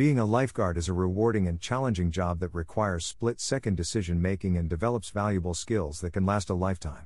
Being 0.00 0.18
a 0.18 0.24
lifeguard 0.24 0.78
is 0.78 0.88
a 0.88 0.94
rewarding 0.94 1.46
and 1.46 1.60
challenging 1.60 2.10
job 2.10 2.40
that 2.40 2.54
requires 2.54 3.04
split 3.04 3.38
second 3.38 3.76
decision 3.76 4.22
making 4.22 4.56
and 4.56 4.66
develops 4.66 5.10
valuable 5.10 5.52
skills 5.52 6.00
that 6.00 6.14
can 6.14 6.24
last 6.24 6.48
a 6.48 6.54
lifetime. 6.54 7.04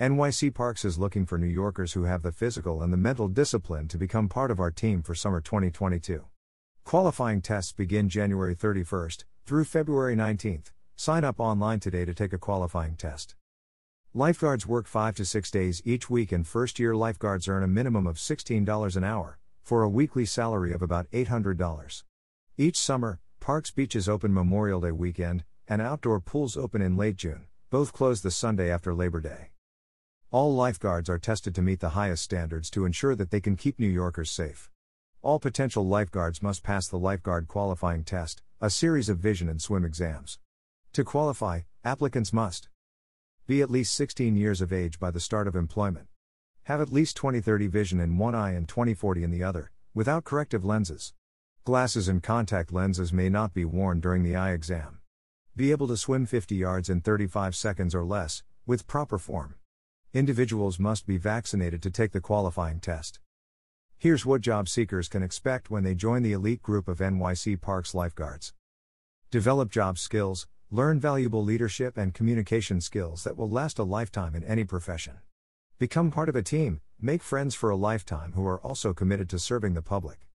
NYC 0.00 0.52
Parks 0.52 0.84
is 0.84 0.98
looking 0.98 1.26
for 1.26 1.38
New 1.38 1.46
Yorkers 1.46 1.92
who 1.92 2.02
have 2.02 2.22
the 2.22 2.32
physical 2.32 2.82
and 2.82 2.92
the 2.92 2.96
mental 2.96 3.28
discipline 3.28 3.86
to 3.86 3.96
become 3.96 4.28
part 4.28 4.50
of 4.50 4.58
our 4.58 4.72
team 4.72 5.00
for 5.00 5.14
summer 5.14 5.40
2022. 5.40 6.24
Qualifying 6.82 7.40
tests 7.40 7.70
begin 7.70 8.08
January 8.08 8.56
31st 8.56 9.22
through 9.46 9.64
February 9.64 10.16
19th. 10.16 10.72
Sign 10.96 11.22
up 11.22 11.38
online 11.38 11.78
today 11.78 12.04
to 12.04 12.14
take 12.14 12.32
a 12.32 12.38
qualifying 12.38 12.96
test. 12.96 13.36
Lifeguards 14.12 14.66
work 14.66 14.88
5 14.88 15.14
to 15.14 15.24
6 15.24 15.50
days 15.52 15.82
each 15.84 16.10
week 16.10 16.32
and 16.32 16.44
first 16.44 16.80
year 16.80 16.96
lifeguards 16.96 17.46
earn 17.46 17.62
a 17.62 17.68
minimum 17.68 18.08
of 18.08 18.16
$16 18.16 18.96
an 18.96 19.04
hour 19.04 19.38
for 19.62 19.84
a 19.84 19.88
weekly 19.88 20.26
salary 20.26 20.72
of 20.72 20.82
about 20.82 21.08
$800. 21.12 22.02
Each 22.56 22.78
summer, 22.78 23.18
parks 23.40 23.72
beaches 23.72 24.08
open 24.08 24.32
Memorial 24.32 24.80
Day 24.80 24.92
weekend 24.92 25.42
and 25.66 25.82
outdoor 25.82 26.20
pools 26.20 26.56
open 26.56 26.80
in 26.80 26.96
late 26.96 27.16
June, 27.16 27.46
both 27.68 27.92
close 27.92 28.22
the 28.22 28.30
Sunday 28.30 28.70
after 28.70 28.94
Labor 28.94 29.20
Day. 29.20 29.50
All 30.30 30.54
lifeguards 30.54 31.10
are 31.10 31.18
tested 31.18 31.52
to 31.56 31.62
meet 31.62 31.80
the 31.80 31.96
highest 31.98 32.22
standards 32.22 32.70
to 32.70 32.84
ensure 32.84 33.16
that 33.16 33.32
they 33.32 33.40
can 33.40 33.56
keep 33.56 33.80
New 33.80 33.88
Yorkers 33.88 34.30
safe. 34.30 34.70
All 35.20 35.40
potential 35.40 35.84
lifeguards 35.84 36.44
must 36.44 36.62
pass 36.62 36.86
the 36.86 36.96
lifeguard 36.96 37.48
qualifying 37.48 38.04
test, 38.04 38.40
a 38.60 38.70
series 38.70 39.08
of 39.08 39.18
vision 39.18 39.48
and 39.48 39.60
swim 39.60 39.84
exams. 39.84 40.38
To 40.92 41.02
qualify, 41.02 41.62
applicants 41.82 42.32
must 42.32 42.68
be 43.48 43.62
at 43.62 43.70
least 43.70 43.94
16 43.94 44.36
years 44.36 44.60
of 44.60 44.72
age 44.72 45.00
by 45.00 45.10
the 45.10 45.18
start 45.18 45.48
of 45.48 45.56
employment. 45.56 46.06
Have 46.64 46.80
at 46.80 46.92
least 46.92 47.16
20/30 47.16 47.66
vision 47.66 47.98
in 47.98 48.16
one 48.16 48.36
eye 48.36 48.52
and 48.52 48.68
20/40 48.68 49.24
in 49.24 49.32
the 49.32 49.42
other, 49.42 49.72
without 49.92 50.22
corrective 50.22 50.64
lenses. 50.64 51.14
Glasses 51.64 52.08
and 52.08 52.22
contact 52.22 52.72
lenses 52.72 53.12
may 53.12 53.28
not 53.28 53.54
be 53.54 53.64
worn 53.64 53.98
during 54.00 54.22
the 54.22 54.36
eye 54.36 54.52
exam. 54.52 55.00
Be 55.56 55.70
able 55.70 55.88
to 55.88 55.96
swim 55.96 56.26
50 56.26 56.54
yards 56.54 56.90
in 56.90 57.00
35 57.00 57.56
seconds 57.56 57.94
or 57.94 58.04
less, 58.04 58.42
with 58.66 58.86
proper 58.86 59.18
form. 59.18 59.54
Individuals 60.12 60.78
must 60.78 61.06
be 61.06 61.16
vaccinated 61.16 61.82
to 61.82 61.90
take 61.90 62.12
the 62.12 62.20
qualifying 62.20 62.80
test. 62.80 63.18
Here's 63.96 64.26
what 64.26 64.42
job 64.42 64.68
seekers 64.68 65.08
can 65.08 65.22
expect 65.22 65.70
when 65.70 65.84
they 65.84 65.94
join 65.94 66.22
the 66.22 66.32
elite 66.32 66.62
group 66.62 66.86
of 66.86 66.98
NYC 66.98 67.60
Parks 67.60 67.94
lifeguards. 67.94 68.52
Develop 69.30 69.70
job 69.70 69.98
skills, 69.98 70.46
Learn 70.70 70.98
valuable 70.98 71.44
leadership 71.44 71.96
and 71.96 72.12
communication 72.12 72.80
skills 72.80 73.22
that 73.22 73.36
will 73.36 73.48
last 73.48 73.78
a 73.78 73.84
lifetime 73.84 74.34
in 74.34 74.42
any 74.42 74.64
profession. 74.64 75.20
Become 75.78 76.10
part 76.10 76.28
of 76.28 76.34
a 76.34 76.42
team, 76.42 76.80
make 77.00 77.22
friends 77.22 77.54
for 77.54 77.70
a 77.70 77.76
lifetime 77.76 78.32
who 78.32 78.44
are 78.44 78.60
also 78.60 78.92
committed 78.92 79.28
to 79.30 79.38
serving 79.38 79.74
the 79.74 79.82
public. 79.82 80.26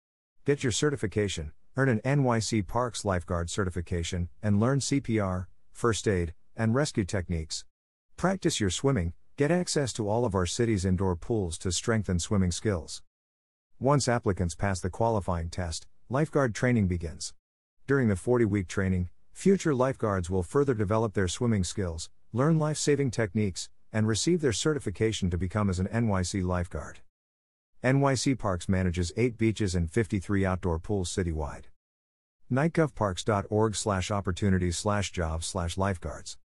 Get 0.49 0.63
your 0.63 0.73
certification, 0.73 1.53
earn 1.77 1.91
an 1.91 2.01
NYC 2.07 2.67
Parks 2.67 3.05
lifeguard 3.05 3.51
certification, 3.51 4.31
and 4.43 4.59
learn 4.59 4.79
CPR, 4.79 5.45
first 5.75 6.09
aid, 6.09 6.33
and 6.57 6.75
rescue 6.75 7.05
techniques. 7.05 7.67
Practice 8.17 8.59
your 8.59 8.71
swimming, 8.71 9.13
get 9.37 9.51
access 9.51 9.93
to 9.93 10.09
all 10.09 10.25
of 10.25 10.35
our 10.35 10.47
city's 10.47 10.87
indoor 10.87 11.17
pools 11.17 11.59
to 11.59 11.71
strengthen 11.71 12.19
swimming 12.19 12.51
skills. 12.51 13.03
Once 13.79 14.09
applicants 14.09 14.55
pass 14.55 14.81
the 14.81 14.89
qualifying 14.89 15.51
test, 15.51 15.87
lifeguard 16.09 16.55
training 16.55 16.89
begins. 16.89 17.35
During 17.87 18.09
the 18.09 18.17
40 18.17 18.47
week 18.47 18.69
training, 18.69 19.11
Future 19.35 19.75
lifeguards 19.75 20.31
will 20.31 20.43
further 20.43 20.73
develop 20.73 21.12
their 21.12 21.29
swimming 21.29 21.62
skills, 21.62 22.09
learn 22.33 22.59
life 22.59 22.79
saving 22.79 23.11
techniques, 23.11 23.69
and 23.93 24.09
receive 24.09 24.41
their 24.41 24.55
certification 24.55 25.29
to 25.29 25.37
become 25.37 25.69
as 25.69 25.79
an 25.79 25.89
NYC 25.89 26.43
lifeguard. 26.43 27.01
NYC 27.83 28.37
Parks 28.37 28.69
manages 28.69 29.12
8 29.17 29.39
beaches 29.39 29.77
and 29.77 29.89
53 29.89 30.45
outdoor 30.45 30.81
pools 30.81 31.15
citywide. 31.15 31.67
nycgovparks.org 32.51 33.77
slash 33.77 34.11
opportunities 34.11 34.77
slash 34.77 35.12
jobs 35.12 35.47
slash 35.47 35.79
lifeguards. 35.79 36.37